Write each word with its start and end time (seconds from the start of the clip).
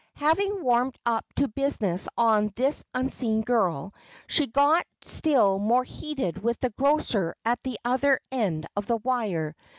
Having 0.15 0.63
warmed 0.63 0.97
up 1.05 1.27
to 1.35 1.47
business 1.47 2.09
on 2.17 2.51
this 2.55 2.83
unseen 2.95 3.41
girl, 3.43 3.93
she 4.25 4.47
got 4.47 4.83
still 5.05 5.59
more 5.59 5.83
heated 5.83 6.41
with 6.41 6.59
the 6.59 6.71
grocer 6.71 7.35
at 7.45 7.61
the 7.61 7.77
other 7.85 8.19
end 8.31 8.65
of 8.75 8.87
the 8.87 8.97
wire. 8.97 9.55